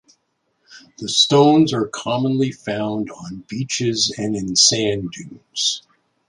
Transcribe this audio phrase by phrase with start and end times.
[0.97, 5.83] The stones are commonly found on beaches and in sand dunes.